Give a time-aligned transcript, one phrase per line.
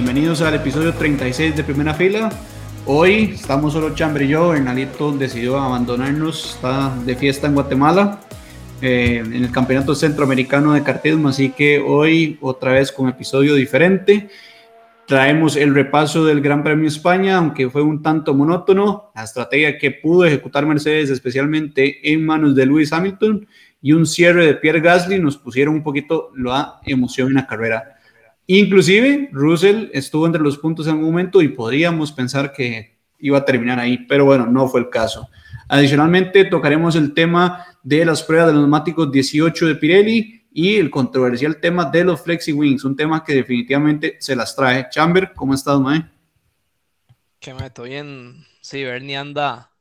[0.00, 2.30] Bienvenidos al episodio 36 de Primera Fila.
[2.86, 8.20] Hoy estamos solo Chambre y yo, Bernalito decidió abandonarnos, está de fiesta en Guatemala,
[8.80, 14.28] eh, en el Campeonato Centroamericano de Cartismo, así que hoy otra vez con episodio diferente.
[15.04, 19.90] Traemos el repaso del Gran Premio España, aunque fue un tanto monótono, la estrategia que
[19.90, 23.48] pudo ejecutar Mercedes, especialmente en manos de Lewis Hamilton,
[23.82, 27.97] y un cierre de Pierre Gasly nos pusieron un poquito la emoción en la carrera.
[28.50, 33.44] Inclusive, Russell estuvo entre los puntos en un momento y podríamos pensar que iba a
[33.44, 35.28] terminar ahí, pero bueno, no fue el caso.
[35.68, 40.88] Adicionalmente, tocaremos el tema de las pruebas de los neumáticos 18 de Pirelli y el
[40.88, 44.88] controversial tema de los Flexi Wings, un tema que definitivamente se las trae.
[44.88, 46.10] Chamber, ¿cómo estás, Mae?
[47.38, 48.46] Que me estoy en.
[48.62, 49.72] Sí, Bernie anda,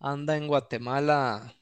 [0.00, 1.54] anda en Guatemala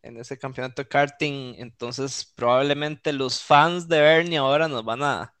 [0.00, 5.34] en ese campeonato de karting, entonces probablemente los fans de Bernie ahora nos van a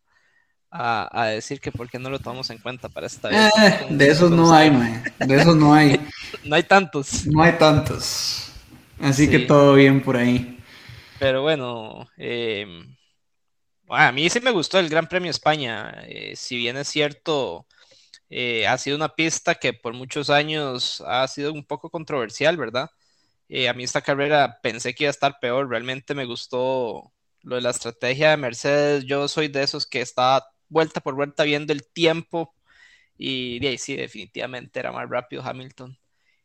[0.70, 3.52] a, decir que por qué no lo tomamos en cuenta para esta vez.
[3.58, 5.02] Eh, de esos no hay, man.
[5.18, 6.00] De esos no hay.
[6.44, 7.26] no hay tantos.
[7.26, 8.52] No hay tantos.
[9.00, 10.58] Así que todo bien por ahí.
[11.18, 12.96] Pero bueno, em,
[13.88, 16.02] a mí sí me gustó el Gran Premio España.
[16.06, 17.66] Eh, si bien es cierto,
[18.28, 22.90] eh, ha sido una pista que por muchos años ha sido un poco controversial, ¿verdad?
[23.68, 25.70] a mí esta carrera pensé que iba a estar peor.
[25.70, 29.04] Realmente me gustó lo de la estrategia de Mercedes.
[29.06, 32.54] Yo soy de esos que está vuelta por vuelta viendo el tiempo
[33.18, 35.98] y de ahí sí, definitivamente era más rápido Hamilton.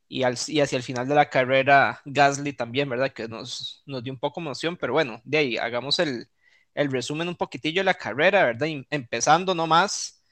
[0.07, 3.11] Y, al, y hacia el final de la carrera, Gasly también, ¿verdad?
[3.13, 6.27] Que nos, nos dio un poco emoción, pero bueno, de ahí hagamos el,
[6.75, 8.67] el resumen un poquitillo de la carrera, ¿verdad?
[8.91, 10.23] empezando nomás,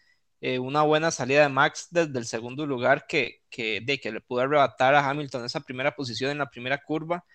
[0.41, 4.21] eh, una buena salida de Max desde el segundo lugar que, que, de, que le
[4.21, 7.25] pudo arrebatar a Hamilton esa primera posición en la primera curva,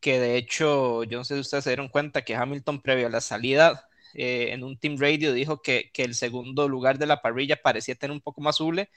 [0.00, 3.10] que de hecho, yo no sé si ustedes se dieron cuenta que Hamilton previo a
[3.10, 7.20] la salida eh, en un team radio dijo que, que, el segundo lugar de la
[7.20, 8.88] parrilla parecía tener un poco más hule,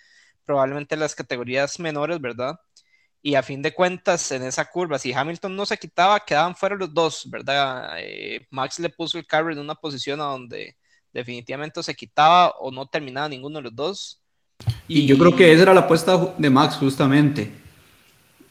[0.45, 2.59] probablemente las categorías menores, ¿verdad?
[3.21, 6.75] Y a fin de cuentas, en esa curva, si Hamilton no se quitaba, quedaban fuera
[6.75, 7.95] los dos, ¿verdad?
[7.97, 10.77] Eh, Max le puso el carro en una posición a donde
[11.11, 14.21] definitivamente se quitaba o no terminaba ninguno de los dos.
[14.87, 17.66] Y, y yo creo que esa era la apuesta de Max, justamente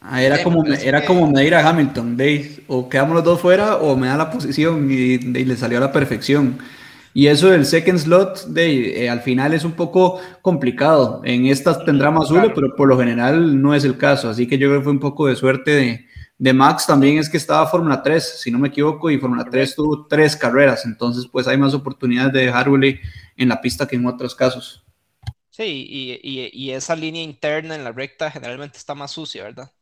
[0.08, 2.60] Ah, era, como, era como medir a Hamilton, ¿veis?
[2.68, 5.90] O quedamos los dos fuera o me da la posición y, le salió a la
[5.90, 6.58] perfección.
[7.12, 11.22] Y eso del second slot, de, eh, al final es un poco complicado.
[11.24, 14.30] En estas tendrá más uno, pero por lo general no es el caso.
[14.30, 16.06] Así que yo creo que fue un poco de suerte de,
[16.38, 16.86] de Max.
[16.86, 20.36] También es que estaba Fórmula 3, si no me equivoco, y Fórmula 3 tuvo tres
[20.36, 20.84] carreras.
[20.84, 23.00] Entonces, pues hay más oportunidades de dejarle
[23.36, 24.84] en la pista que en otros casos.
[25.50, 29.72] Sí, y, y, y esa línea interna en la recta generalmente está más sucia, ¿verdad?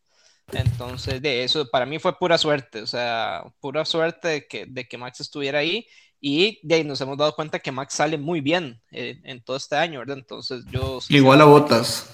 [0.53, 4.87] Entonces, de eso para mí fue pura suerte, o sea, pura suerte de que, de
[4.87, 5.87] que Max estuviera ahí
[6.21, 9.57] y de ahí nos hemos dado cuenta que Max sale muy bien eh, en todo
[9.57, 10.19] este año, ¿verdad?
[10.19, 11.01] Entonces, yo...
[11.09, 12.11] Igual a Botas.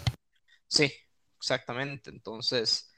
[0.67, 0.93] Sí,
[1.39, 2.11] exactamente.
[2.11, 2.91] Entonces,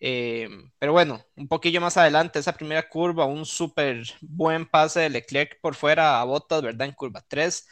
[0.00, 5.10] eh, pero bueno, un poquillo más adelante, esa primera curva, un súper buen pase de
[5.10, 6.88] Leclerc por fuera a Botas, ¿verdad?
[6.88, 7.66] En curva 3,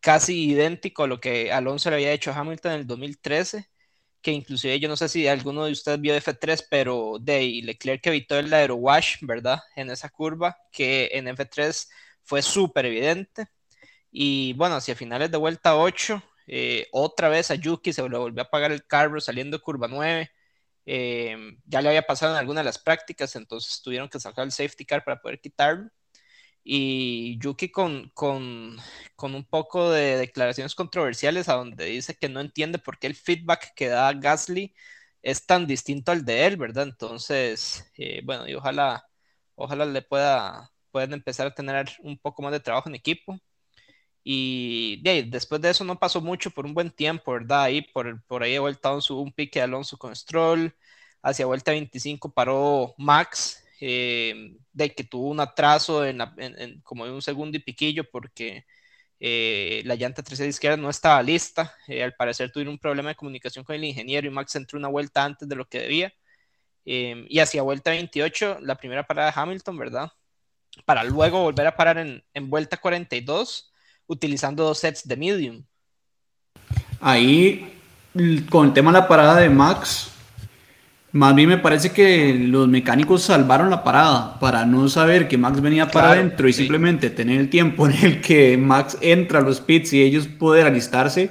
[0.00, 3.68] casi idéntico a lo que Alonso le había hecho a Hamilton en el 2013
[4.28, 8.38] que inclusive yo no sé si alguno de ustedes vio F3, pero de Leclerc evitó
[8.38, 9.60] el aerowash, ¿verdad?
[9.74, 11.88] En esa curva, que en F3
[12.24, 13.46] fue súper evidente.
[14.10, 18.50] Y bueno, hacia finales de vuelta 8, eh, otra vez a Yuki se volvió a
[18.50, 20.30] pagar el carro saliendo curva 9.
[20.86, 21.36] Eh,
[21.66, 24.84] ya le había pasado en alguna de las prácticas, entonces tuvieron que sacar el safety
[24.84, 25.90] car para poder quitarlo
[26.70, 28.76] y Yuki con, con,
[29.16, 33.14] con, un poco de declaraciones controversiales a donde dice que no entiende por qué el
[33.14, 34.74] feedback que da Gasly
[35.22, 36.84] es tan distinto al de él, ¿verdad?
[36.84, 39.08] Entonces, eh, bueno, y ojalá,
[39.54, 43.38] ojalá le pueda, puedan empezar a tener un poco más de trabajo en equipo.
[44.24, 45.00] Y
[45.30, 47.62] después de eso no pasó mucho por un buen tiempo, ¿verdad?
[47.64, 50.74] Ahí por, por ahí de vuelta un pique de Alonso con Stroll,
[51.22, 56.18] hacia vuelta 25 paró Max eh, de que tuvo un atraso en,
[56.82, 58.64] como de un segundo y piquillo porque
[59.20, 61.74] eh, la llanta trasera izquierda no estaba lista.
[61.86, 64.88] Eh, al parecer tuvieron un problema de comunicación con el ingeniero y Max entró una
[64.88, 66.12] vuelta antes de lo que debía.
[66.84, 70.10] y hacia vuelta 28, la primera parada de Hamilton, ¿verdad?
[70.86, 73.72] Para luego volver a parar en, en vuelta 42
[74.06, 75.64] utilizando dos sets de medium.
[77.00, 77.80] Ahí,
[78.50, 80.10] con el tema de la parada de Max,
[81.12, 85.60] más bien me parece que los mecánicos salvaron la parada para no saber que Max
[85.60, 89.60] venía para adentro y simplemente tener el tiempo en el que Max entra a los
[89.60, 91.30] pits y ellos poder alistarse.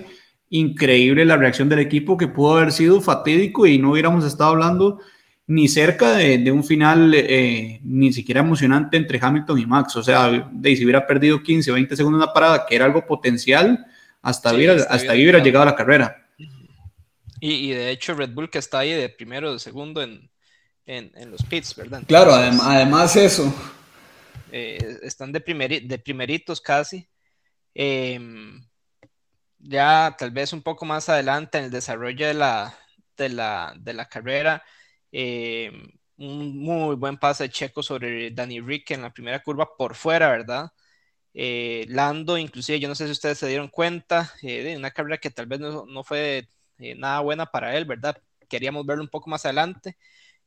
[0.49, 4.99] Increíble la reacción del equipo que pudo haber sido fatídico y no hubiéramos estado hablando
[5.45, 9.95] ni cerca de, un final eh, ni siquiera emocionante entre Hamilton y Max.
[9.95, 12.85] O sea, de, si hubiera perdido 15 o 20 segundos en la parada, que era
[12.85, 13.85] algo potencial,
[14.21, 16.26] hasta, hubiera, hasta ahí hubiera llegado a la carrera.
[17.39, 20.29] Y, de hecho Red Bull que está ahí de primero o de segundo en,
[20.85, 22.03] los pits, ¿verdad?
[22.07, 23.53] claro, además eso.
[24.51, 25.39] Eh, están de,
[25.85, 27.07] de primeritos casi.
[27.73, 28.65] Em,
[29.59, 32.77] ya tal vez un poco más adelante en el desarrollo de la,
[33.17, 34.63] de la, de la carrera,
[35.11, 35.87] em,
[36.17, 40.29] un muy buen pase de Checo sobre Danny Rick en la primera curva por fuera,
[40.29, 40.71] ¿verdad?
[41.33, 45.19] Eh, Lando, inclusive, yo no sé si ustedes se dieron cuenta eh, de una carrera
[45.19, 46.47] que tal vez no, no fue
[46.79, 48.17] eh, nada buena para él, ¿verdad?
[48.49, 49.97] Queríamos verlo un poco más adelante.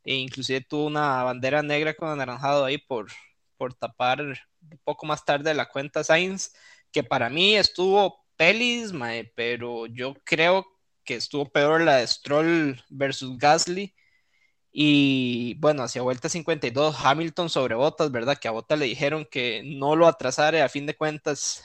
[0.05, 3.09] E inclusive tuvo una bandera negra con anaranjado ahí por,
[3.57, 6.53] por tapar un poco más tarde la cuenta Sainz,
[6.93, 8.93] que para mí estuvo pelis,
[9.35, 10.67] pero yo creo
[11.05, 13.95] que estuvo peor la de Stroll versus Gasly.
[14.73, 18.39] Y bueno, hacia vuelta 52, Hamilton sobre Botas, ¿verdad?
[18.39, 21.63] Que a Botas le dijeron que no lo atrasara, a fin de cuentas,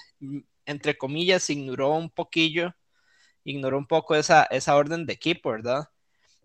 [0.66, 2.74] entre comillas, ignoró un poquillo
[3.46, 5.90] ignoró un poco esa, esa orden de equipo, ¿verdad?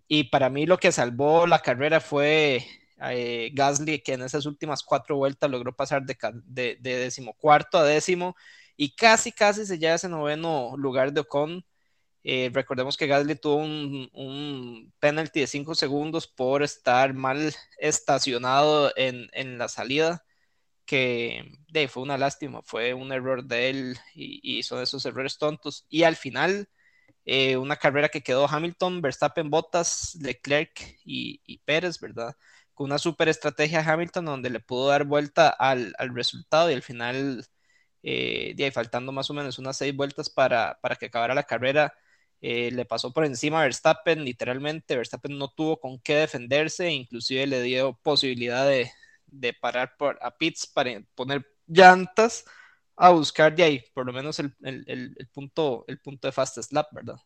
[0.08, 2.66] Y para mí lo que salvó la carrera fue
[3.10, 7.84] eh, Gasly, que en esas últimas cuatro vueltas logró pasar de, de, de decimocuarto a
[7.84, 8.36] décimo
[8.76, 11.64] y casi, casi se lleva ese noveno lugar de Ocon.
[12.24, 18.92] Eh, recordemos que Gasly tuvo un, un, penalty de cinco segundos por estar mal estacionado
[18.96, 20.24] en, en la salida,
[20.86, 21.44] que
[21.88, 25.86] fue una lástima, fue un error de él y, y son esos errores tontos.
[25.88, 26.68] Y al final
[27.24, 32.36] eh, una carrera que quedó Hamilton, Verstappen, Bottas, Leclerc y, Pérez, ¿verdad?
[32.74, 37.46] Con una super estrategia Hamilton donde le pudo dar vuelta al, resultado y al final,
[38.02, 41.94] eh, faltando más o menos unas seis vueltas para, para que acabara la carrera,
[42.40, 47.46] eh, le pasó por encima a Verstappen, literalmente, Verstappen no tuvo con qué defenderse, inclusive
[47.46, 48.90] le dio posibilidad de,
[49.26, 52.44] de parar por, a pits para poner llantas
[53.00, 54.52] a buscar de ahí, por lo menos el,
[55.32, 57.16] punto, el punto de fast slap, ¿verdad?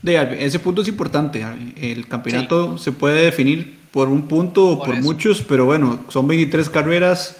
[0.00, 1.44] De, ese punto es importante.
[1.76, 6.70] El campeonato se puede definir por un punto o por, muchos, pero bueno, son 23
[6.70, 7.36] carreras.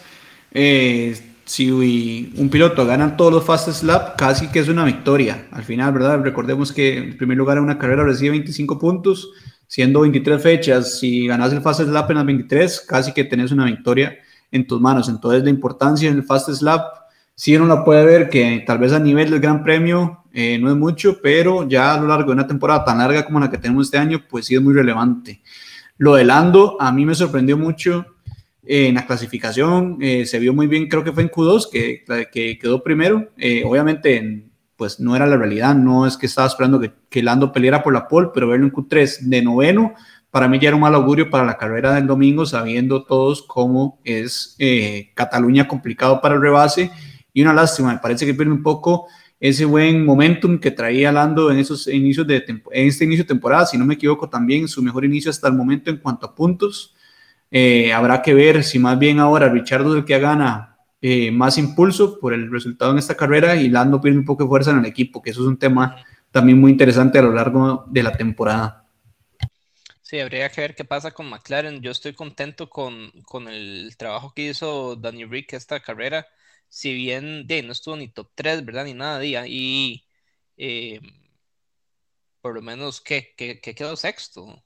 [0.53, 5.47] Eh, si un piloto gana todos los fast slap, casi que es una victoria.
[5.51, 6.21] Al final, ¿verdad?
[6.21, 9.31] Recordemos que en primer lugar en una carrera recibe 25 puntos,
[9.67, 10.99] siendo 23 fechas.
[10.99, 14.19] Si ganas el fast slap en las 23, casi que tenés una victoria
[14.53, 15.09] en tus manos.
[15.09, 17.04] Entonces, la importancia en el fast slap
[17.35, 20.71] sí uno la puede ver que tal vez a nivel del Gran Premio eh, no
[20.71, 23.59] es mucho, pero ya a lo largo de una temporada tan larga como la que
[23.59, 25.43] tenemos este año, pues sí es muy relevante.
[25.97, 28.07] Lo de Lando a mí me sorprendió mucho
[28.65, 32.05] eh, en la clasificación, eh, se vio muy bien, creo que fue en Q2 que,
[32.33, 33.31] que quedó primero,
[33.65, 37.81] obviamente pues no era la realidad, no es que estaba esperando que, que Lando peleara
[37.81, 39.95] por la pole, pero verlo en Q3 de noveno,
[40.33, 44.01] para mí ya era un mal augurio para la carrera del domingo, sabiendo todos cómo
[44.03, 44.57] es
[45.15, 46.91] Cataluña complicado para el rebase
[47.35, 49.09] y una lástima, me parece que pierde un poco
[49.41, 53.67] ese buen momentum que traía Lando en esos inicios de en este inicio de temporada,
[53.67, 56.95] si no me equivoco también su mejor inicio hasta el momento en cuanto a puntos.
[57.51, 61.59] Eh, habrá que ver si más bien ahora Richardo es el que gana eh, más
[61.59, 64.79] impulso por el resultado en esta carrera y Lando pierde un poco de fuerza en
[64.79, 65.97] el equipo, que eso es un tema
[66.31, 68.87] también muy interesante a lo largo de la temporada.
[70.03, 71.81] Sí, habría que ver qué pasa con McLaren.
[71.81, 76.27] Yo estoy contento con, con el trabajo que hizo Danny Rick esta carrera
[76.75, 78.85] si bien de, no estuvo ni top 3, ¿verdad?
[78.85, 80.05] Ni nada, día, y
[80.57, 80.99] eh,
[82.41, 84.61] por lo menos que, quedó sexto.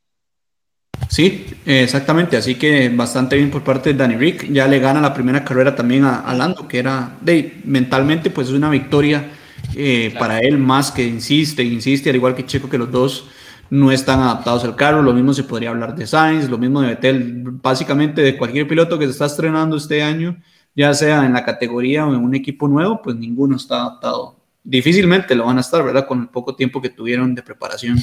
[1.10, 5.12] Sí, exactamente, así que bastante bien por parte de Danny Rick, ya le gana la
[5.12, 9.30] primera carrera también a, Lando, que era de mentalmente pues es una victoria
[9.76, 13.28] eh, para él más que insiste, insiste, al igual que Checo que los dos
[13.68, 16.88] no están adaptados al carro, lo mismo se podría hablar de Sainz, lo mismo de
[16.88, 20.40] Vettel, básicamente de cualquier piloto que se está estrenando este año,
[20.78, 24.38] ya sea en la categoría o en un equipo nuevo, pues ninguno está adaptado.
[24.62, 26.06] Difícilmente lo van a estar, ¿verdad?
[26.06, 27.98] Con el poco tiempo que tuvieron de preparación.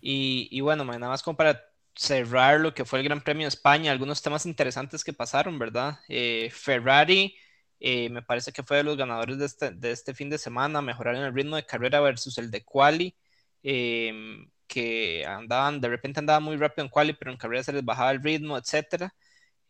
[0.00, 1.62] Y, bueno, nada más como para
[1.94, 6.00] cerrar lo que fue el Gran Premio de España, algunos temas interesantes que pasaron, ¿verdad?
[6.08, 7.32] Eh, Ferrari
[7.78, 10.82] eh, me parece que fue de los ganadores de este, de este fin de semana,
[10.82, 13.14] mejoraron el ritmo de carrera versus el de quali,
[13.62, 17.84] em, que andaban, de repente andaban muy rápido en quali, pero en carrera se les
[17.84, 19.14] bajaba el ritmo, etcétera.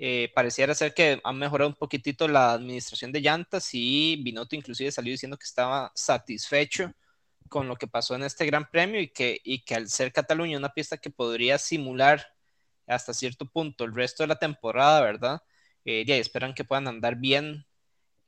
[0.02, 4.90] Eh, pareciera ser que han mejorado un poquitito la administración de llantas y Binotto inclusive
[4.90, 6.90] salió diciendo que estaba satisfecho
[7.50, 10.57] con lo que pasó en este Gran Premio y que, y que al ser Cataluña
[10.59, 12.25] una pista que podría simular
[12.87, 15.42] hasta cierto punto el resto de la temporada, ¿verdad?
[15.85, 17.66] Eh, ya esperan que puedan andar bien.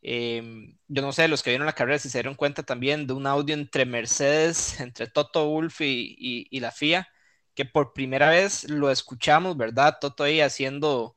[0.03, 3.15] Em, yo no sé, los que vieron la carrera si se dieron cuenta también de
[3.15, 7.09] un audio entre Mercedes, entre Toto Wolf y, y la FIA,
[7.55, 9.99] que por primera vez lo escuchamos, ¿verdad?
[10.01, 11.17] Toto ahí haciendo,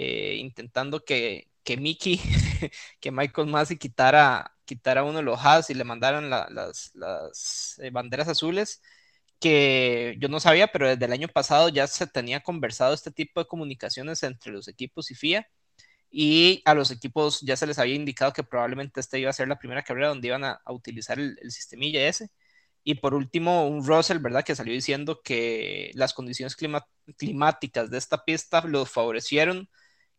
[0.00, 2.20] eh, intentando que, que Mickey,
[3.00, 7.90] que Michael Massey quitara, quitara uno de los has y le mandaran las, las eh,
[7.90, 8.80] banderas azules,
[9.40, 13.40] que yo no sabía, pero desde el año pasado ya se tenía conversado este tipo
[13.40, 15.48] de comunicaciones entre los equipos y FIA.
[16.10, 19.48] Y a los equipos ya se les había indicado que probablemente esta iba a ser
[19.48, 22.30] la primera carrera donde iban a, utilizar el, el sistemilla ese.
[22.84, 24.44] Y por último, un Russell, ¿verdad?
[24.44, 29.68] Que salió diciendo que las condiciones climáticas de esta pista los favorecieron,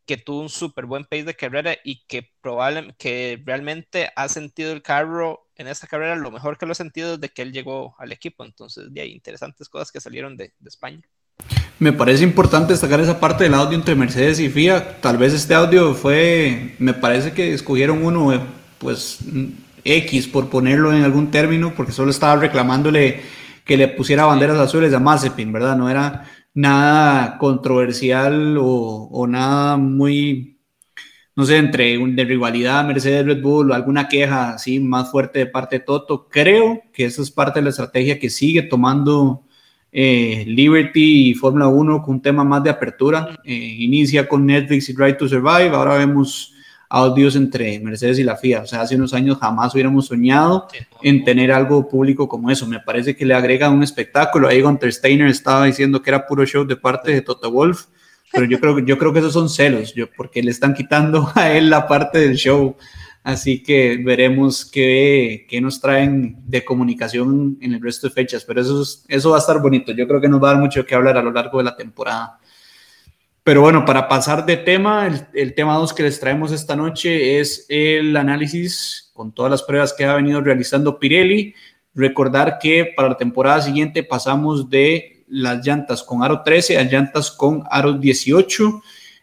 [0.09, 4.71] que tuvo un súper buen pace de carrera y que, probablemente, que realmente ha sentido
[4.71, 7.93] el carro en esta carrera lo mejor que lo ha sentido desde que él llegó
[7.99, 8.43] al equipo.
[8.43, 11.03] Entonces, de ahí interesantes cosas que salieron de, de España.
[11.77, 14.99] Me parece importante destacar esa parte del audio entre Mercedes y FIA.
[14.99, 18.41] Tal vez este audio fue, me parece que escogieron uno, eh,
[18.79, 19.19] pues
[19.83, 23.21] X, por ponerlo en algún término, porque solo estaba reclamándole
[23.63, 25.77] que le pusiera banderas azules a Mazepin, ¿verdad?
[25.77, 30.59] No era nada controversial o, nada muy,
[31.35, 35.79] no sé, entre de rivalidad Mercedes-Red Bull o alguna queja así más fuerte de parte
[35.79, 36.27] de Toto.
[36.29, 39.45] Creo que esa es parte de la estrategia que sigue tomando
[39.91, 43.39] eh, Liberty y Fórmula 1 con un tema más de apertura.
[43.43, 46.53] Eh, inicia con Netflix y Drive to Survive, ahora vemos
[46.89, 48.61] audios entre Mercedes y la FIA.
[48.61, 50.67] O sea, hace unos años jamás hubiéramos soñado
[51.03, 52.65] en tener algo público como eso.
[52.65, 54.47] Me parece que le agrega un espectáculo.
[54.47, 57.85] Ahí Gunter Steiner estaba diciendo que era puro show de parte de Toto Wolf,
[58.33, 61.51] pero yo creo, yo creo que esos son celos, yo, porque le están quitando a
[61.51, 62.75] él la parte del show.
[63.21, 68.61] Así que veremos qué, qué nos traen de comunicación en el resto de fechas, pero
[68.61, 69.91] eso, eso va a estar bonito.
[69.91, 71.75] Yo creo que nos va a dar mucho que hablar a lo largo de la
[71.75, 72.39] temporada.
[73.43, 77.65] Pero bueno, para pasar de tema, el, tema 2 que les traemos esta noche es
[77.69, 81.53] el análisis con todas las pruebas que ha venido realizando Pirelli.
[81.93, 87.31] Recordar que para la temporada siguiente pasamos de las llantas con aro 13 a llantas
[87.31, 88.81] con aro 18.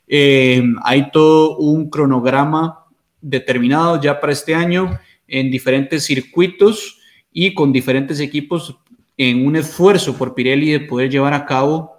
[0.09, 2.87] Eh, hay todo un cronograma
[3.21, 6.99] determinado ya para este año en diferentes circuitos
[7.33, 8.79] y con diferentes equipos
[9.17, 11.96] en un esfuerzo por Pirelli de poder llevar a cabo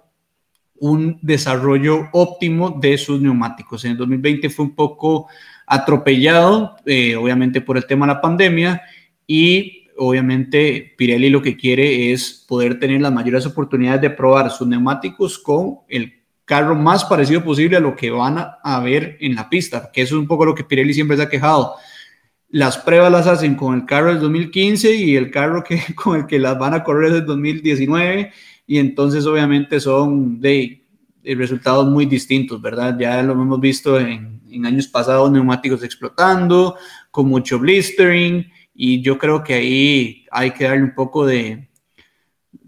[0.80, 3.84] un desarrollo óptimo de sus neumáticos.
[3.84, 5.28] En el 2020 fue un poco
[5.66, 8.82] atropellado, eh, obviamente por el tema de la pandemia,
[9.26, 14.66] y obviamente Pirelli lo que quiere es poder tener las mayores oportunidades de probar sus
[14.66, 19.50] neumáticos con el carro más parecido posible a lo que van a, ver en la
[19.50, 21.74] pista, que eso es un poco lo que Pirelli siempre se ha quejado.
[22.48, 26.26] Las pruebas las hacen con el carro del 2015 y el carro que, con el
[26.26, 28.32] que las van a correr es del 2019
[28.68, 30.84] y entonces obviamente son de,
[31.24, 32.96] resultados muy distintos, ¿verdad?
[33.00, 36.76] Ya lo hemos visto en, años pasados, neumáticos explotando,
[37.10, 41.68] con mucho blistering, y yo creo que ahí hay que darle un poco de,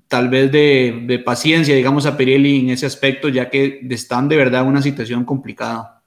[0.09, 4.62] tal vez de, paciencia, digamos, a Pirelli en ese aspecto, ya que están de verdad
[4.62, 6.02] en una situación complicada.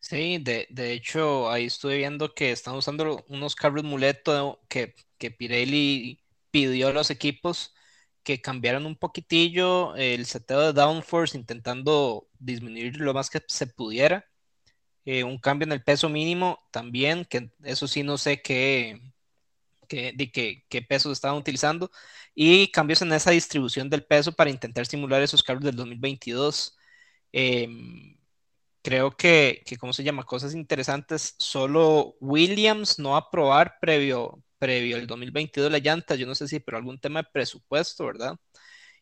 [0.00, 6.20] Sí, de, hecho, ahí estuve viendo que están usando unos carros muleto que, que Pirelli
[6.50, 7.72] pidió a los equipos
[8.26, 14.26] que cambiaron un poquitillo el seteo de downforce intentando disminuir lo más que se pudiera.
[15.04, 19.00] Eh, un cambio en el peso mínimo también, que eso sí no sé qué,
[19.88, 21.90] qué, de qué, qué pesos estaban utilizando.
[22.34, 26.76] Y cambios en esa distribución del peso para intentar simular esos carros del 2022.
[27.32, 28.16] Em,
[28.82, 30.24] creo que, que, ¿cómo se llama?
[30.24, 31.36] Cosas interesantes.
[31.38, 36.78] Solo Williams no aprobar previo, previo al 2022 la llanta, yo no sé si pero
[36.78, 38.36] algún tema de presupuesto, ¿verdad?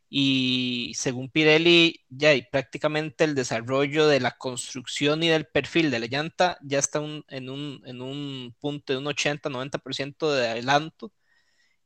[0.08, 5.98] Y según Pirelli, ya y prácticamente el desarrollo de la construcción y del perfil de
[6.00, 11.12] la llanta ya está en, un, en un punto de un 80-90% de adelanto,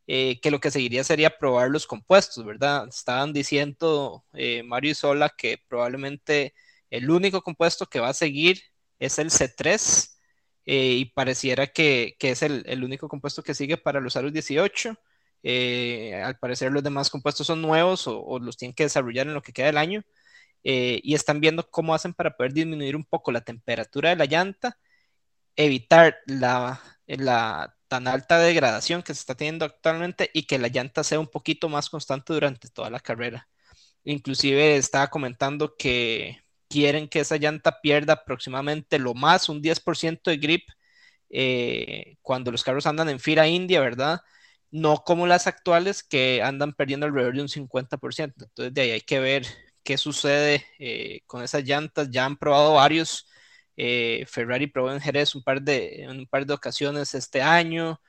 [0.06, 2.88] eh, que lo que seguiría sería probar los compuestos, ¿verdad?
[2.88, 6.54] Estaban diciendo eh, Mario y Sola que probablemente
[6.90, 8.62] el único compuesto que va a seguir
[8.98, 10.17] es el C3
[10.68, 14.34] eh, y pareciera que, que es el, el, único compuesto que sigue para los aros
[14.34, 14.94] 18.
[15.42, 19.42] Eh, al parecer los demás compuestos son nuevos o, los tienen que desarrollar en lo
[19.42, 20.02] que queda del año
[20.64, 24.26] eh, y están viendo cómo hacen para poder disminuir un poco la temperatura de la
[24.26, 24.78] llanta,
[25.56, 31.04] evitar la, la tan alta degradación que se está teniendo actualmente y que la llanta
[31.04, 33.48] sea un poquito más constante durante toda la carrera.
[34.04, 40.36] Inclusive estaba comentando que quieren que esa llanta pierda aproximadamente lo más un 10% de
[40.38, 40.68] grip
[41.30, 44.20] eh, cuando los carros andan en fila india, ¿verdad?
[44.70, 48.44] No como las actuales que andan perdiendo alrededor de un 50%.
[48.44, 49.46] Entonces de ahí hay que ver
[49.82, 52.10] qué sucede eh, con esas llantas.
[52.10, 53.28] Ya han probado varios.
[53.76, 58.00] Eh, Ferrari probó en Jerez un par de, en un par de ocasiones este año,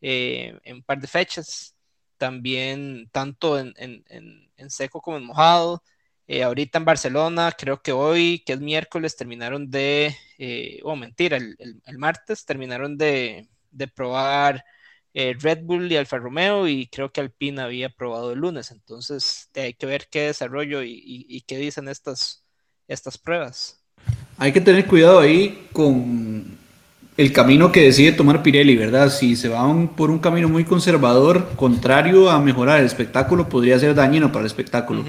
[0.00, 1.76] en un par de fechas.
[2.18, 3.74] también tanto en,
[4.68, 5.82] seco como en mojado.
[6.32, 10.96] Eh, ahorita en Barcelona, creo que hoy, que es miércoles, terminaron de, eh, o oh,
[10.96, 13.50] mentira, el, martes terminaron de,
[13.94, 14.64] probar
[15.12, 18.70] eh, Red Bull y Alfa Romeo y creo que Alpine había probado el lunes.
[18.70, 22.42] Entonces hay que ver qué desarrollo y, qué dicen estas,
[22.88, 23.84] estas pruebas.
[24.38, 26.56] Hay que tener cuidado ahí con
[27.18, 29.10] el camino que decide tomar Pirelli, ¿verdad?
[29.10, 33.94] Si se van por un camino muy conservador, contrario a mejorar el espectáculo, podría ser
[33.94, 35.04] dañino para el espectáculo.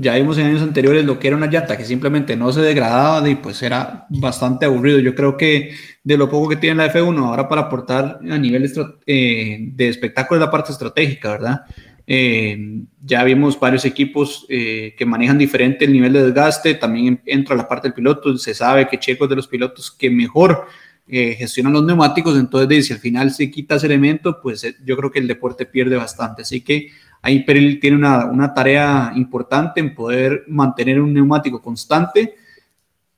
[0.00, 3.28] Ya vimos en años anteriores lo que era una llanta que simplemente no se degradaba
[3.28, 5.00] y pues era bastante aburrido.
[5.00, 5.72] Yo creo que
[6.04, 8.72] de lo poco que tiene la F1 ahora para aportar a nivel
[9.06, 11.62] eh, de espectáculo es la parte estratégica, ¿verdad?
[12.06, 17.56] Eh, ya vimos varios equipos eh, que manejan diferente el nivel de desgaste, también entra
[17.56, 20.66] la parte del piloto, se sabe que Checo es de los pilotos que mejor
[21.10, 25.18] gestionan los neumáticos, entonces si al final se quita ese elemento, pues yo creo que
[25.18, 26.90] el deporte pierde bastante, así que
[27.22, 32.34] Ahí Pirelli tiene una, una, tarea importante en poder mantener un neumático constante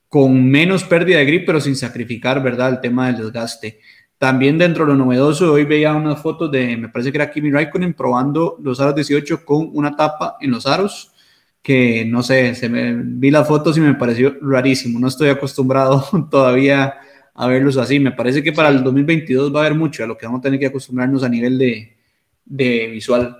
[0.08, 3.78] con menos pérdida de grip, pero sin sacrificar, ¿verdad?, el tema del desgaste.
[4.18, 7.50] También dentro de lo novedoso, hoy veía unas fotos de, me parece que era Kimi
[7.50, 11.12] Raikkonen probando los aros 18 con una tapa en los aros,
[11.62, 14.98] que no sé, se me, vi las fotos y me pareció rarísimo.
[14.98, 16.94] No estoy acostumbrado todavía
[17.34, 17.98] a verlos así.
[17.98, 20.42] Me parece que para el 2022 va a haber mucho a lo que vamos a
[20.42, 21.96] tener que acostumbrarnos a nivel de,
[22.44, 23.39] de visual.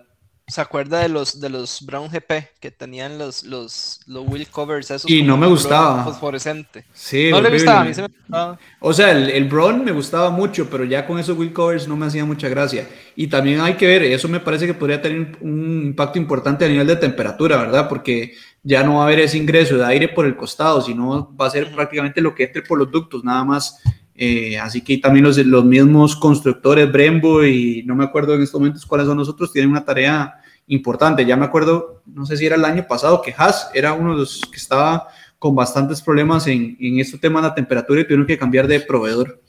[0.50, 4.90] ¿Se acuerda de los de los Brown GP que tenían los, los, los wheel covers?
[4.90, 6.02] Esos y no me gustaba.
[6.02, 6.85] Fosforescente.
[6.92, 8.59] Sí, no le gustaba, a mí se me gustaba.
[8.80, 11.96] O sea, el, el Brown me gustaba mucho, pero ya con esos wheel covers no
[11.96, 12.88] me hacía mucha gracia.
[13.14, 16.68] Y también hay que ver, eso me parece que podría tener un impacto importante a
[16.68, 17.88] nivel de temperatura, ¿verdad?
[17.88, 21.46] Porque ya no va a haber ese ingreso de aire por el costado, sino va
[21.46, 23.81] a ser prácticamente lo que entre por los ductos, nada más.
[24.16, 28.61] Eh, así que también los, los mismos constructores, Brembo y no me acuerdo en estos
[28.61, 30.39] momentos cuáles son nosotros, tienen una tarea
[30.70, 31.26] importante.
[31.26, 34.20] Ya me acuerdo, no sé si era el año pasado, que Haas era uno de
[34.20, 38.26] los que estaba con bastantes problemas en, en este tema de la temperatura y tuvieron
[38.26, 39.40] que cambiar de proveedor.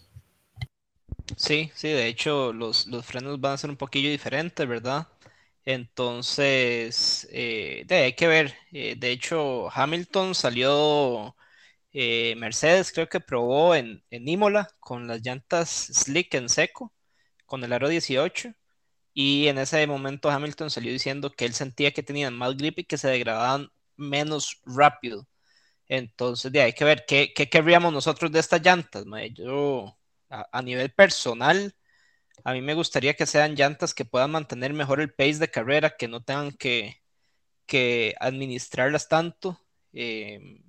[1.37, 5.07] Sí, sí, de hecho los, los frenos van a ser un poquillo diferentes, ¿verdad?
[5.65, 8.55] Entonces, eh, hay que ver.
[8.71, 11.35] Eh, de hecho, Hamilton salió,
[11.93, 16.93] eh, Mercedes creo que probó en, en Imola con las llantas slick en seco,
[17.45, 18.53] con el aro 18.
[19.13, 22.83] Y en ese momento Hamilton salió diciendo que él sentía que tenían más grip y
[22.85, 25.27] que se degradaban menos rápido.
[25.87, 29.05] Entonces, de hay que ver qué, qué querríamos nosotros de estas llantas.
[29.33, 29.97] Yo,
[30.29, 31.75] a, nivel personal,
[32.43, 35.95] a mí me gustaría que sean llantas que puedan mantener mejor el pace de carrera,
[35.97, 37.01] que no tengan que,
[37.65, 39.59] que administrarlas tanto.
[39.93, 40.63] Em,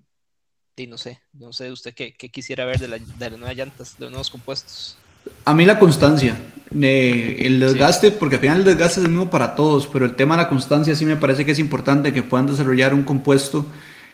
[0.77, 3.57] y no sé, no sé usted qué, qué quisiera ver de, la, de las nuevas
[3.57, 5.02] llantas, de los nuevos compuestos.
[5.45, 6.37] A mí la constancia,
[6.71, 10.37] el desgaste, porque al final el desgaste es el mismo para todos, pero el tema
[10.37, 13.67] de la constancia sí me parece que es importante que puedan desarrollar un compuesto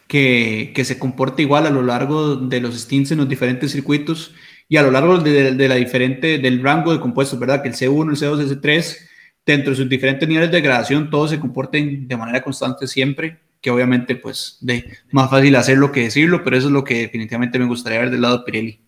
[0.07, 4.35] que, que se comporte igual a lo largo de los stints en los diferentes circuitos
[4.69, 7.63] y a lo largo de, de, la diferente, del rango de compuestos, ¿verdad?
[7.63, 8.97] Que el C1, el C2, el C3,
[9.47, 13.71] dentro de sus diferentes niveles de degradación, todos se comporten de manera constante siempre, que
[13.71, 17.67] obviamente pues de más fácil hacerlo que decirlo, pero eso es lo que definitivamente me
[17.67, 18.88] gustaría ver del lado de Pirelli.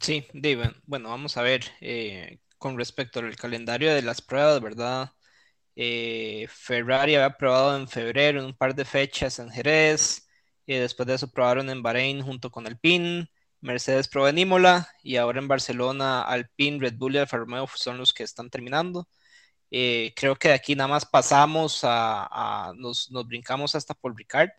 [0.00, 5.12] Sí, David, bueno, vamos a ver eh, con respecto al calendario de las pruebas, ¿verdad?
[5.76, 10.28] Eh, Ferrari había probado en febrero en un par de fechas en Jerez,
[10.66, 15.16] y después de eso probaron en Bahrein junto con Alpine, Mercedes probó en Imola y
[15.16, 19.08] ahora en Barcelona Alpine, Red Bull y Alfa Romeo son los que están terminando.
[19.70, 24.50] Eh, creo que de aquí nada más pasamos a, nos, nos, brincamos hasta Paul Ricard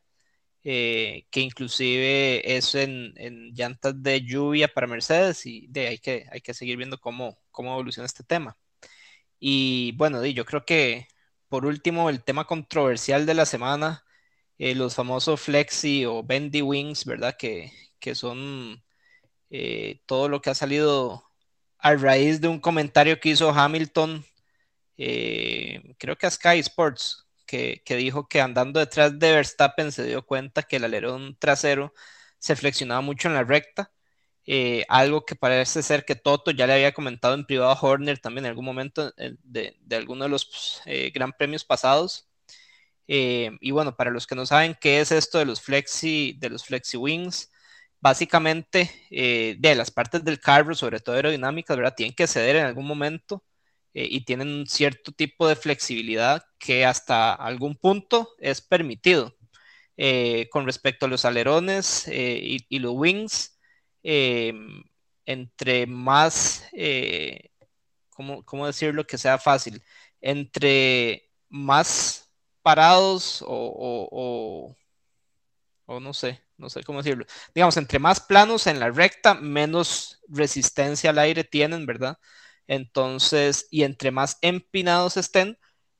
[0.64, 3.14] eh, que inclusive es en,
[3.56, 7.74] llantas de lluvia para Mercedes y de, hay, que, hay que seguir viendo cómo, cómo
[7.74, 8.58] evoluciona este tema.
[9.40, 11.08] Y bueno, yo creo que
[11.50, 14.06] por último el tema controversial de la semana,
[14.60, 17.36] eh, los famosos flexi o bendy wings, ¿verdad?
[17.38, 18.84] Que, que son
[19.50, 21.26] eh, todo lo que ha salido
[21.80, 24.26] a raíz de un comentario que hizo Hamilton,
[25.98, 30.64] creo que a Sky Sports, que, dijo que andando detrás de Verstappen se dio cuenta
[30.64, 31.94] que el alerón trasero
[32.40, 33.92] se flexionaba mucho en la recta.
[34.46, 38.20] Eh, algo que parece ser que Toto ya le había comentado en privado a Horner
[38.20, 42.28] también en algún momento eh, de, de alguno de los eh, gran premios pasados.
[43.08, 46.66] y bueno, para los que no saben qué es esto de los flexi, de los
[46.66, 47.52] flexi wings,
[48.00, 51.96] básicamente de las partes del carro, sobre todo aerodinámicas, ¿verdad?
[51.96, 53.44] Tienen que ceder en algún momento
[53.94, 59.36] eh, y tienen un cierto tipo de flexibilidad que hasta algún punto es permitido.
[59.98, 63.60] Eh, con respecto a los alerones eh, y, los wings,
[65.26, 66.66] entre más,
[68.10, 69.84] ¿cómo, ¿cómo, decirlo que sea fácil?
[70.22, 74.76] entre más parados o,
[75.88, 77.26] o, no sé, no sé cómo decirlo.
[77.54, 82.18] Digamos, entre más planos en la recta, menos resistencia al aire tienen, ¿verdad?
[82.72, 85.58] Entonces, y entre más empinados estén,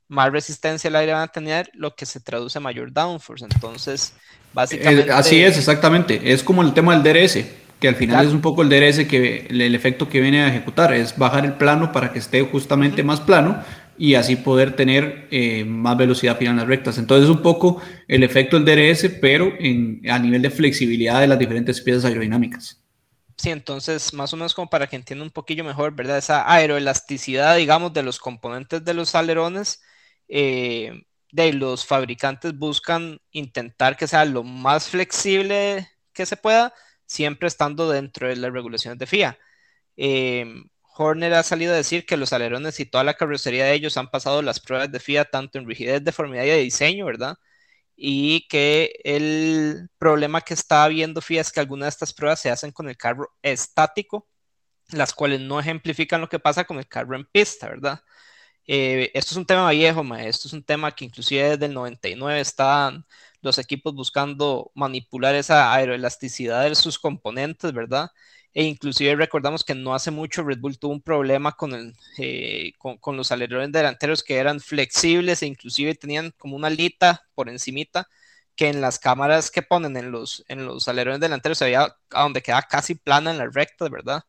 [0.08, 3.44] más resistencia al aire van a tener, lo que se traduce a mayor downforce.
[3.44, 4.14] Entonces,
[4.54, 5.10] básicamente...
[5.10, 6.32] Eh, así es, exactamente.
[6.32, 7.46] Es como el tema del DRS,
[7.78, 10.94] que al final es un poco el DRS que el efecto que viene a ejecutar,
[10.94, 13.62] es bajar el plano para que esté justamente más plano
[13.98, 16.98] y así poder tener eh, más velocidad final en las rectas.
[16.98, 21.38] Entonces, un poco el efecto del DRS, pero en, a nivel de flexibilidad de las
[21.38, 22.81] diferentes piezas aerodinámicas.
[23.42, 26.18] Sí, entonces, más o menos como para que entienda un poquillo mejor, ¿verdad?
[26.20, 29.82] Esa aeroelasticidad, digamos, de los componentes de los alerones
[30.28, 36.74] eh, de los fabricantes buscan intentar que sea lo más flexible que se pueda,
[37.08, 39.40] siempre estando dentro de las regulaciones de FIA.
[39.98, 40.46] Eh,
[40.98, 44.12] Horner ha salido a decir que los alerones y toda la carrocería de ellos han
[44.12, 47.38] pasado las pruebas de FIA tanto en rigidez, deformidad y de diseño, ¿verdad?
[48.04, 52.50] Y que el problema que está viendo FIA es que algunas de estas pruebas se
[52.50, 54.28] hacen con el carro estático,
[54.92, 58.02] las cuales no ejemplifican lo que pasa con el carro en pista, ¿verdad?
[58.68, 62.42] Eh, esto es un tema viejo, esto es un tema que inclusive desde el 99
[62.42, 63.06] están
[63.42, 68.10] los equipos buscando manipular esa aeroelasticidad de sus componentes, ¿verdad?
[68.54, 72.74] E inclusive recordamos que no hace mucho Red Bull tuvo un problema con, el, eh,
[72.78, 78.08] con, los alerones delanteros que eran flexibles e inclusive tenían como una alita por encimita
[78.56, 82.24] que en las cámaras que ponen en los, en los alerones delanteros se veía a
[82.24, 84.24] donde queda casi plana en la recta, ¿verdad?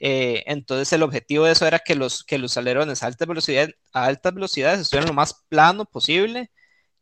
[0.00, 3.68] Eh, entonces el objetivo de eso era que los, que los alerones a alta velocidad,
[3.92, 6.50] a altas velocidades estuvieran lo más plano posible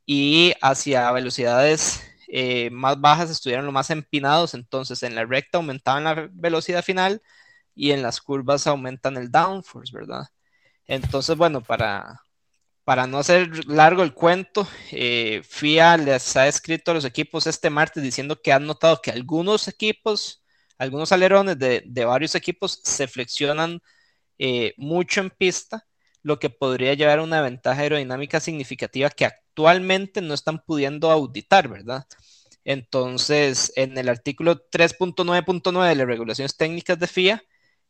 [0.07, 4.55] y hacia velocidades eh, más bajas estuvieran lo más empinados.
[4.55, 7.23] Entonces en la recta aumentaban la velocidad final
[7.75, 10.29] y en las curvas aumentan el downforce, ¿verdad?
[10.87, 12.23] Entonces, bueno, para,
[12.85, 17.71] para no hacer largo el cuento, eh, FIA les ha escrito a los equipos este
[17.71, 20.43] martes diciendo que han notado que algunos equipos
[20.79, 23.81] algunos alerones de, varios equipos se flexionan
[24.39, 25.87] eh, mucho en pista,
[26.29, 31.69] lo que podría llevar a una ventaja aerodinámica significativa que actualmente no están pudiendo auditar,
[31.69, 32.07] ¿verdad?
[32.65, 37.43] Entonces, en el artículo 3.9.9 de las regulaciones técnicas de FIA,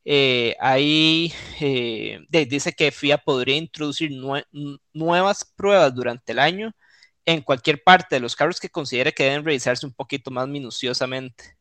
[0.05, 4.11] eh, ahí eh, dice que FIA podría introducir
[4.93, 6.73] nuevas pruebas durante el año
[7.27, 11.57] en cualquier parte de los carros que considere que deben revisarse un poquito más minuciosamente.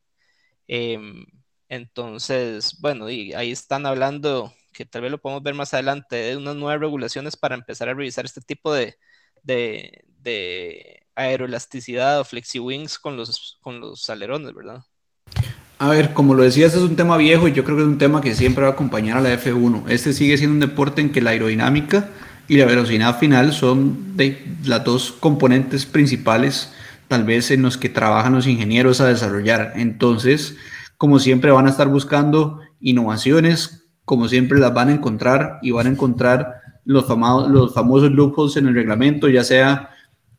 [0.68, 1.26] Em,
[1.68, 6.36] entonces, bueno, y ahí están hablando, que tal vez lo podemos ver más adelante, de
[6.36, 8.94] unas nuevas regulaciones para empezar a revisar este tipo de,
[9.42, 14.84] de, de aeroelasticidad o flexi-wings con los, con los alerones, ¿verdad?
[15.80, 17.98] A ver, como lo decías, es un tema viejo y yo creo que es un
[17.98, 19.88] tema que siempre va a acompañar a la F1.
[19.88, 22.10] Este sigue siendo un deporte en que la aerodinámica
[22.46, 26.72] y la velocidad final son de las dos componentes principales
[27.08, 29.72] tal vez en los que trabajan los ingenieros a desarrollar.
[29.74, 30.56] Entonces,
[30.96, 33.77] como siempre, van a estar buscando innovaciones,
[34.08, 38.56] como siempre las van a encontrar y van a encontrar los, famosos, los famosos loopholes
[38.56, 39.90] en el reglamento, ya sea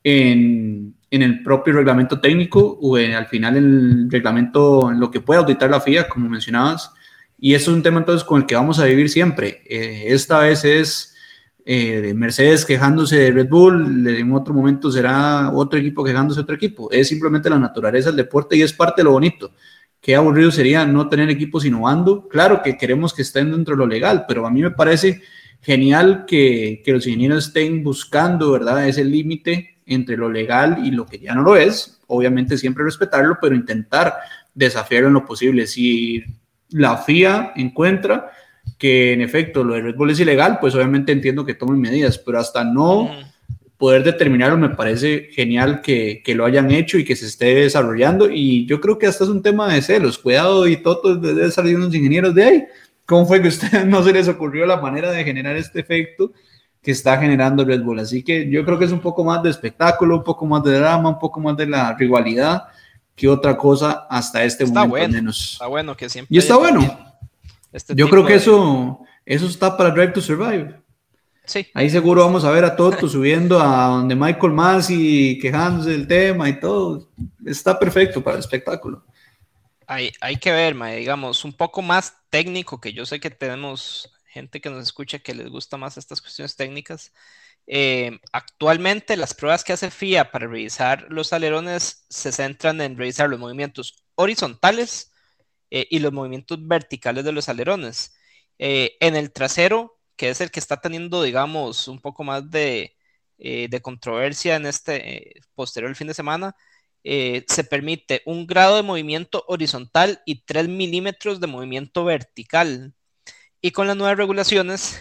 [0.03, 5.21] en, en el propio reglamento técnico o al final en el reglamento, en lo que
[5.21, 6.91] puede auditar la FIA, como mencionabas.
[7.37, 9.61] Y eso es un tema entonces con el que vamos a vivir siempre.
[9.69, 11.15] Eh, esta vez es
[11.63, 16.43] eh, de Mercedes quejándose de Red Bull, en otro momento será otro equipo quejándose de
[16.43, 16.89] otro equipo.
[16.89, 19.51] Es simplemente la naturaleza del deporte y es parte de lo bonito.
[20.01, 22.27] Qué aburrido sería no tener equipos innovando.
[22.27, 25.21] Claro que queremos que estén dentro de lo legal, pero a mí me parece
[25.61, 28.87] genial que, que los ingenieros estén buscando, ¿verdad?
[28.87, 31.99] Ese límite entre lo legal y lo que ya no lo es.
[32.07, 34.15] Obviamente siempre respetarlo, pero intentar
[34.53, 35.67] desafiarlo en lo posible.
[35.67, 36.23] Si
[36.69, 38.31] la FIA encuentra
[38.77, 42.17] que en efecto lo de Red Bull es ilegal, pues obviamente entiendo que tomen medidas,
[42.17, 43.09] pero hasta no
[43.79, 48.29] poder determinarlo me parece genial que, que, lo hayan hecho y que se esté desarrollando
[48.29, 51.77] y yo creo que hasta es un tema de celos, cuidado y todo debe salir
[51.77, 52.65] unos ingenieros de ahí.
[53.05, 56.33] ¿Cómo fue que a ustedes no se les ocurrió la manera de generar este efecto
[56.81, 57.99] que está generando Red Bull?
[57.99, 60.77] Así que yo creo que es un poco más de espectáculo, un poco más de
[60.77, 62.63] drama, un poco más de la rivalidad
[63.15, 65.53] que otra cosa hasta este está momento bueno, menos.
[65.53, 66.35] Está bueno que siempre.
[66.35, 66.99] Y está bueno.
[67.71, 70.75] Este Yo creo que eso, eso está para Drive to Survive.
[71.49, 71.65] Sí.
[71.73, 76.47] Ahí seguro vamos a ver a Toto subiendo a donde Michael Masi quejándose del tema
[76.47, 77.09] y todo.
[77.43, 79.03] Está perfecto para el espectáculo.
[79.87, 84.61] Hay, hay que ver, digamos, un poco más técnico, que yo sé que tenemos gente
[84.61, 87.13] que nos escucha que les gusta más estas cuestiones técnicas.
[87.65, 93.27] Eh, actualmente las pruebas que hace FIA para revisar los alerones se centran en revisar
[93.27, 95.11] los movimientos horizontales
[95.71, 98.15] eh, y los movimientos verticales de los alerones.
[98.59, 102.97] Eh, en el trasero, que es el que está teniendo, digamos, un poco más de,
[103.39, 106.55] eh, controversia en este eh, posterior fin de semana,
[107.05, 112.93] eh, se permite un grado de movimiento horizontal y 3 milímetros de movimiento vertical.
[113.61, 114.99] Y con las nuevas regulaciones,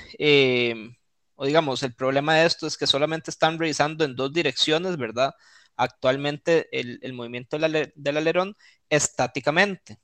[1.36, 5.34] o digamos, el problema de esto es que solamente están revisando en dos direcciones, ¿verdad?
[5.76, 8.56] Actualmente el, movimiento del alerón
[8.88, 9.98] estáticamente.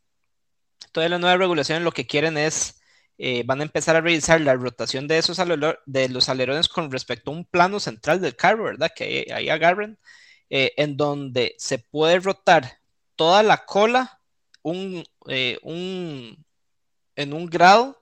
[0.87, 2.81] Entonces las nuevas regulaciones lo que quieren es
[3.17, 5.39] eh, van a empezar a revisar la rotación de, esos
[5.87, 8.91] de los alerones con respecto a un plano central del carro, ¿verdad?
[8.95, 9.99] Que ahí, agarren,
[10.51, 12.81] eh, en donde se puede rotar
[13.17, 14.21] toda la cola
[15.29, 15.59] eh,
[17.17, 18.01] en un grado,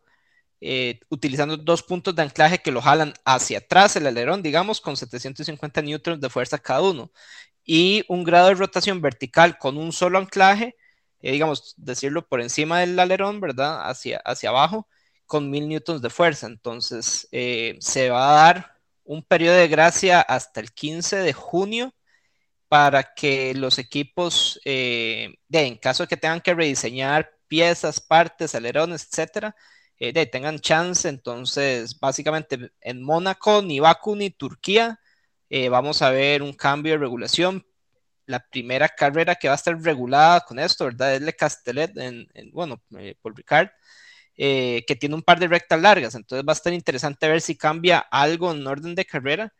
[1.10, 5.82] utilizando dos puntos de anclaje que lo jalan hacia atrás el alerón, digamos, con 750
[5.82, 7.10] newtons de fuerza cada uno,
[7.64, 10.76] y un grado de rotación vertical con un solo anclaje,
[11.20, 13.90] digamos, decirlo por encima del alerón, ¿verdad?
[13.90, 14.88] Hacia, hacia abajo,
[15.26, 16.46] con mil newtons de fuerza.
[16.46, 21.94] Entonces, eh, se va a dar un periodo de gracia hasta el 15 de junio
[22.68, 29.06] para que los equipos, eh, de, en caso que tengan que rediseñar piezas, partes, alerones,
[29.10, 29.56] etcétera,
[29.98, 31.08] eh, de, tengan chance.
[31.08, 34.98] Entonces, básicamente en Mónaco, ni Baku, ni Turquía,
[35.70, 37.66] vamos a ver un cambio de regulación.
[38.26, 41.14] La primera carrera que va a estar regulada con esto, ¿verdad?
[41.14, 42.82] Es Le Castellet, en, bueno,
[43.20, 43.70] por Ricard.
[44.36, 47.54] Eh, que tiene un par de rectas largas, entonces va a estar interesante ver si
[47.56, 49.52] cambia algo en orden de carrera.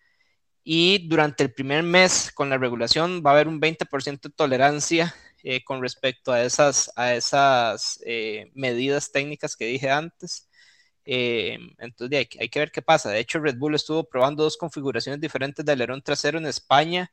[0.65, 5.15] Y durante el primer mes con la regulación va a haber un 20% de tolerancia
[5.43, 10.49] eh, con respecto a esas, a esas eh, medidas técnicas que dije antes.
[11.05, 13.11] entonces hay, hay, que ver qué pasa.
[13.11, 17.11] De hecho, Red Bull estuvo probando dos configuraciones diferentes de alerón trasero en España.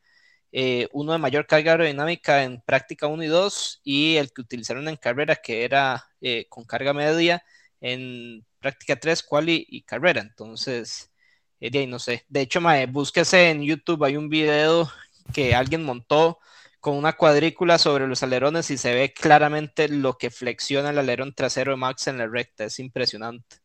[0.93, 4.95] Uno de mayor carga aerodinámica en práctica 1 y 2 y el que utilizaron en
[4.97, 6.09] carrera que era
[6.49, 7.43] con carga media
[7.81, 10.21] en práctica 3, quali y carrera.
[10.21, 11.11] Entonces,
[11.59, 12.25] eh, de no sé.
[12.29, 14.89] De hecho, mae, búsquese en YouTube, hay un video
[15.33, 16.39] que alguien montó
[16.79, 21.33] con una cuadrícula sobre los alerones y se ve claramente lo que flexiona el alerón
[21.35, 22.65] trasero de Max en la recta.
[22.65, 23.57] Es impresionante.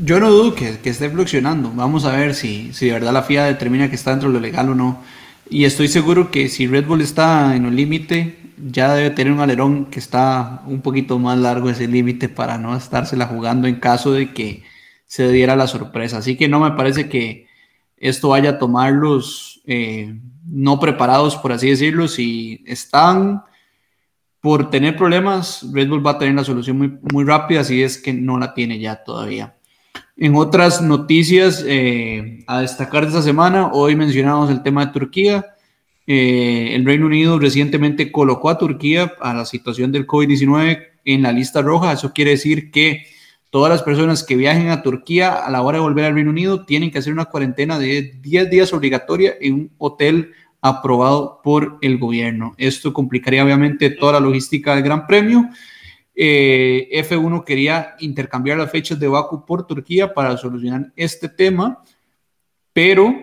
[0.00, 1.72] Yo no dudo que, esté flexionando.
[1.74, 4.40] Vamos a ver si, si de verdad la FIA determina que está dentro de lo
[4.40, 5.02] legal o no.
[5.50, 9.40] Y estoy seguro que si Red Bull está en un límite, ya debe tener un
[9.40, 14.12] alerón que está un poquito más largo ese límite para no estársela jugando en caso
[14.12, 14.62] de que
[15.06, 16.18] se diera la sorpresa.
[16.18, 17.48] Así que no me parece que
[17.96, 22.06] esto vaya a tomarlos eh, no preparados, por así decirlo.
[22.06, 23.42] Si están
[24.40, 27.98] por tener problemas, Red Bull va a tener la solución muy, muy rápida, si es
[27.98, 29.57] que no la tiene ya todavía.
[30.20, 35.46] En otras noticias eh, a destacar de esta semana, hoy mencionamos el tema de Turquía.
[36.08, 41.30] Eh, el Reino Unido recientemente colocó a Turquía a la situación del COVID-19 en la
[41.30, 41.92] lista roja.
[41.92, 43.06] Eso quiere decir que
[43.50, 46.64] todas las personas que viajen a Turquía a la hora de volver al Reino Unido
[46.64, 51.96] tienen que hacer una cuarentena de 10 días obligatoria en un hotel aprobado por el
[51.96, 52.56] gobierno.
[52.58, 55.48] Esto complicaría obviamente toda la logística del Gran Premio.
[56.20, 61.80] Eh, F1 quería intercambiar las fechas de Baku por Turquía para solucionar este tema,
[62.72, 63.14] pero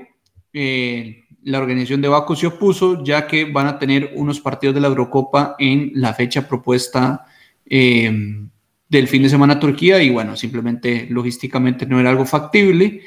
[0.54, 4.80] eh, la organización de Baku se opuso ya que van a tener unos partidos de
[4.80, 7.26] la Eurocopa en la fecha propuesta
[7.66, 8.48] eh,
[8.88, 13.02] del fin de semana Turquía y bueno, simplemente logísticamente no era algo factible.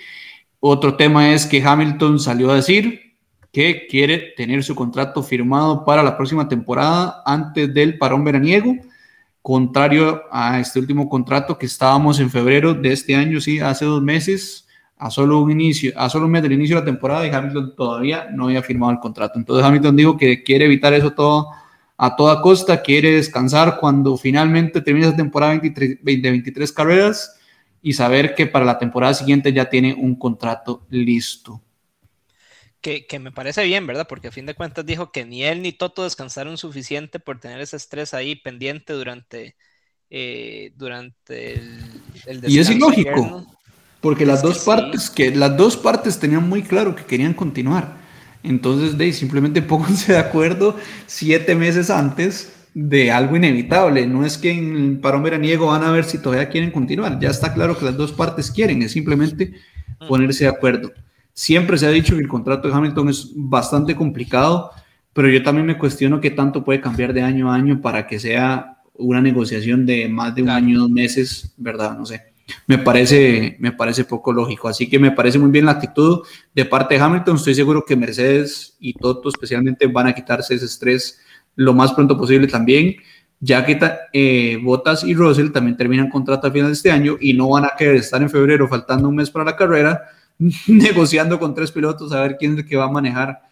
[0.60, 3.14] Otro tema es que Hamilton salió a decir
[3.50, 8.76] que quiere tener su contrato firmado para la próxima temporada antes del parón veraniego,
[9.48, 14.02] contrario a este último contrato que estábamos en febrero de este año, sí, hace dos
[14.02, 17.30] meses, a solo un inicio, a solo un mes del inicio de la temporada y
[17.30, 19.38] Hamilton todavía no había firmado el contrato.
[19.38, 21.48] Entonces Hamilton dijo que quiere evitar eso todo
[21.96, 27.34] a toda costa, quiere descansar cuando finalmente termine esa temporada 23, de 23 carreras
[27.80, 31.62] y saber que para la temporada siguiente ya tiene un contrato listo.
[32.80, 34.06] Que, que, me parece bien, ¿verdad?
[34.08, 37.60] Porque a fin de cuentas dijo que ni él ni Toto descansaron suficiente por tener
[37.60, 39.56] ese estrés ahí pendiente durante,
[40.10, 41.80] eh, durante el,
[42.26, 43.46] el Y es ilógico.
[44.00, 47.96] Porque las dos partes, que las dos partes tenían muy claro que querían continuar.
[48.42, 54.06] Entonces, de simplemente pónganse de acuerdo siete meses antes de algo inevitable.
[54.06, 57.18] No es que en el parón veraniego van a ver si todavía quieren continuar.
[57.18, 59.52] Ya está claro que las dos partes quieren, es simplemente
[60.00, 60.06] mm.
[60.06, 60.92] ponerse de acuerdo.
[61.38, 64.72] Siempre se ha dicho que el contrato de Hamilton es bastante complicado,
[65.12, 68.18] pero yo también me cuestiono qué tanto puede cambiar de año a año para que
[68.18, 71.96] sea una negociación de más de un año, dos meses, ¿verdad?
[71.96, 72.28] No sé
[72.66, 74.68] me parece, me parece poco lógico.
[74.68, 77.36] Así que me parece muy bien la actitud de parte de Hamilton.
[77.36, 81.20] Estoy seguro que Mercedes y Toto especialmente van a quitarse ese estrés
[81.56, 82.96] lo más pronto posible también.
[83.40, 83.78] ya que
[84.12, 87.64] eh, Bottas y Russell también terminan contrato a final de este año y no van
[87.66, 90.02] a querer estar en febrero faltando un mes para la carrera
[90.66, 93.42] negociando con tres pilotos a ver quién es el que va a manejar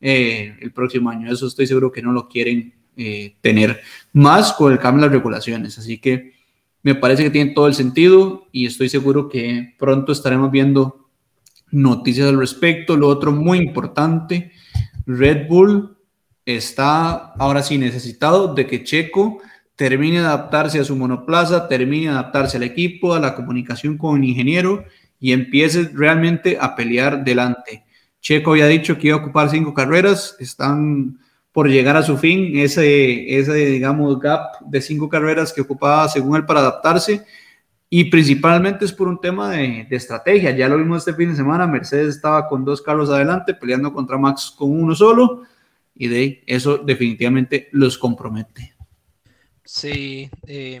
[0.00, 1.32] eh, el próximo año.
[1.32, 3.80] Eso estoy seguro que no lo quieren eh, tener
[4.12, 5.78] más con el cambio de las regulaciones.
[5.78, 6.34] Así que
[6.82, 11.08] me parece que tiene todo el sentido y estoy seguro que pronto estaremos viendo
[11.70, 12.96] noticias al respecto.
[12.96, 14.52] Lo otro muy importante,
[15.04, 15.96] Red Bull
[16.44, 19.40] está ahora sí necesitado de que Checo
[19.74, 24.18] termine de adaptarse a su monoplaza, termine de adaptarse al equipo, a la comunicación con
[24.18, 24.84] el ingeniero
[25.26, 27.84] y empiece realmente a pelear delante.
[28.20, 31.18] Checo había dicho que iba a ocupar cinco carreras, están
[31.50, 36.36] por llegar a su fin ese, ese digamos, gap de cinco carreras que ocupaba según
[36.36, 37.26] él para adaptarse
[37.90, 40.52] y principalmente es por un tema de, de, estrategia.
[40.52, 44.18] Ya lo vimos este fin de semana, Mercedes estaba con dos carros adelante peleando contra
[44.18, 45.42] Max con uno solo
[45.92, 48.76] y de eso definitivamente los compromete.
[49.64, 50.80] Sí, eh,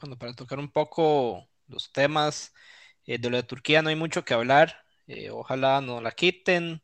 [0.00, 2.54] bueno, para tocar un poco los temas,
[3.06, 4.76] eh, de lo de Turquía no hay mucho que hablar.
[5.06, 6.82] Eh, ojalá no la quiten.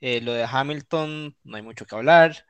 [0.00, 2.46] Eh, lo de Hamilton no hay mucho que hablar.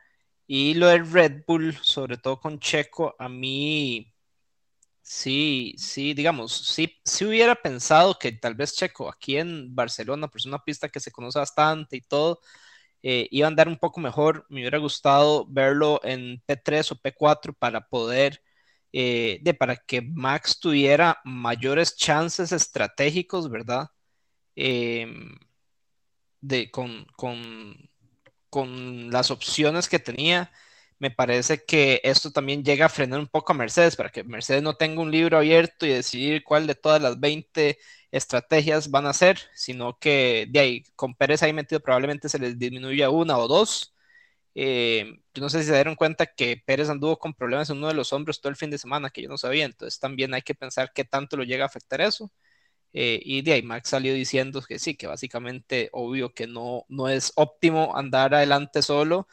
[0.46, 4.14] Y lo de Red Bull, sobre todo con Checo, a mí
[5.02, 10.46] sí, sí, digamos, sí, sí hubiera pensado que tal vez Checo aquí en Barcelona, pues
[10.46, 12.40] una pista que se conoce bastante y todo,
[13.02, 14.46] iba a andar un poco mejor.
[14.48, 18.42] Me hubiera gustado verlo en P3 o P4 para poder
[18.92, 23.88] eh, de para que Max tuviera mayores chances estratégicos, ¿verdad?
[24.56, 25.38] Em,
[26.40, 27.76] de, con, con,
[28.50, 30.50] con, las opciones que tenía,
[30.98, 34.62] me parece que esto también llega a frenar un poco a Mercedes, para que Mercedes
[34.62, 37.78] no tenga un libro abierto y decidir cuál de todas las 20
[38.10, 42.58] estrategias van a ser, sino que de ahí, con Pérez ahí metido probablemente se les
[42.58, 43.95] disminuya una o dos
[44.58, 47.88] eh, yo no sé si se dieron cuenta que Pérez anduvo con problemas en uno
[47.88, 50.40] de los hombros todo el fin de semana, que yo no sabía, entonces también hay
[50.40, 52.32] que pensar qué tanto lo llega a afectar eso.
[52.94, 57.10] Eh, y de ahí Max salió diciendo que sí, que básicamente obvio que no, no
[57.10, 59.28] es óptimo andar adelante solo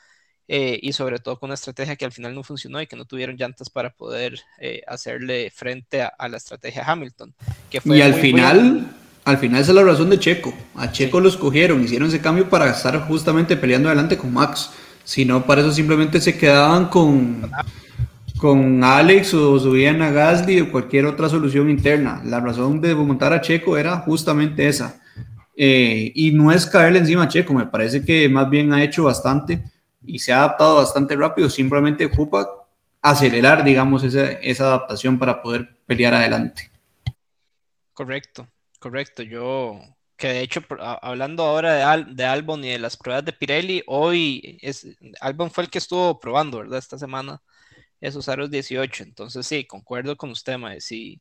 [0.49, 3.05] eh, y sobre todo con una estrategia que al final no funcionó y que no
[3.05, 4.41] tuvieron llantas para poder
[4.87, 7.33] hacerle frente a, la estrategia Hamilton.
[7.71, 10.53] Que y al final, al final esa es la razón de Checo.
[10.75, 14.69] A Checo lo escogieron, hicieron ese cambio para estar justamente peleando adelante con Max.
[15.03, 17.51] Si no, para eso simplemente se quedaban con,
[18.37, 22.21] con Alex o subían a Gasly o cualquier otra solución interna.
[22.25, 25.01] La razón de montar a Checo era justamente esa.
[25.55, 29.03] Eh, y no es caerle encima a Checo, me parece que más bien ha hecho
[29.03, 29.63] bastante
[30.05, 31.49] y se ha adaptado bastante rápido.
[31.49, 32.47] Simplemente ocupa
[33.01, 36.71] acelerar, digamos, esa, esa adaptación para poder pelear adelante.
[37.93, 38.47] Correcto,
[38.79, 39.21] correcto.
[39.21, 39.79] Yo
[40.23, 40.61] que de hecho,
[41.01, 44.87] hablando ahora de, Al, de Albon y de las pruebas de Pirelli, hoy es,
[45.19, 46.79] Albon fue el que estuvo probando, ¿verdad?
[46.79, 47.41] Esta semana
[47.99, 49.03] esos aros 18.
[49.03, 50.79] Entonces, sí, concuerdo con usted, Mae.
[50.79, 51.19] Si,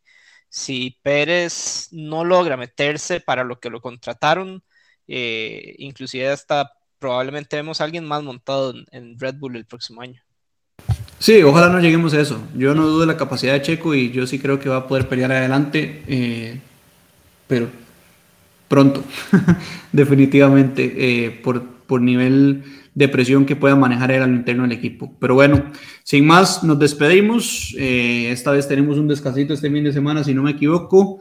[0.49, 4.63] si Pérez no logra meterse para lo que lo contrataron,
[5.09, 10.23] eh, inclusive hasta probablemente vemos a alguien más montado en, Red Bull el próximo año.
[11.19, 12.41] Sí, ojalá no lleguemos a eso.
[12.55, 14.87] Yo no dudo de la capacidad de Checo y yo sí creo que va a
[14.87, 16.61] poder pelear adelante, eh,
[17.49, 17.82] pero
[18.73, 19.05] pronto,
[19.93, 25.15] definitivamente, eh, por, por nivel de presión que pueda manejar él al interno del equipo.
[25.21, 25.63] Pero bueno,
[26.05, 27.77] sin más, nos despedimos.
[27.79, 31.21] Eh, esta vez tenemos un descansito este fin de semana, si no me equivoco,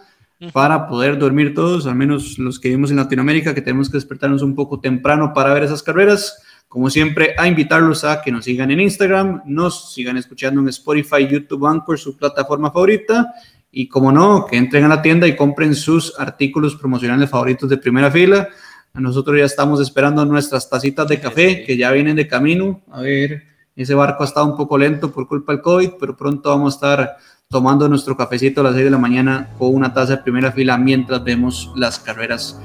[0.54, 4.44] para poder dormir todos, al menos los que vivimos en Latinoamérica, que tenemos que despertarnos
[4.44, 6.42] un poco temprano para ver esas carreras.
[6.70, 11.28] Como siempre, a invitarlos a que nos sigan en Instagram, nos sigan escuchando en Spotify,
[11.30, 13.34] YouTube, Anchor, su plataforma favorita
[13.71, 17.77] y como no, que entren a la tienda y compren sus artículos promocionales favoritos de
[17.77, 18.49] primera fila.
[18.93, 22.82] Nosotros ya estamos esperando nuestras tacitas de café que ya vienen de camino.
[22.91, 23.43] A ver,
[23.76, 26.76] ese barco ha estado un poco lento por culpa del COVID, pero pronto vamos a
[26.76, 27.17] estar
[27.47, 30.78] tomando nuestro cafecito a las 6 de la mañana con una taza de primera fila
[30.78, 32.59] mientras vemos las carreras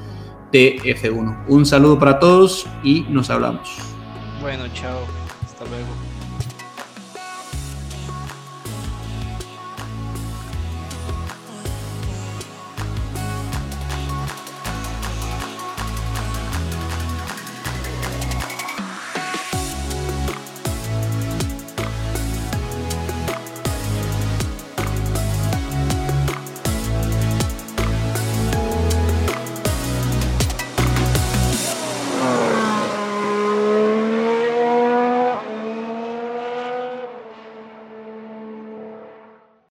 [0.51, 1.45] de F1.
[1.47, 3.77] Un saludo para todos y nos hablamos.
[4.41, 4.99] Bueno, chao.
[5.45, 5.96] Hasta luego.